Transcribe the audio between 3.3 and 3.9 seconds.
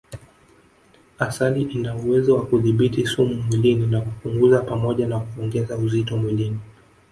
mwilini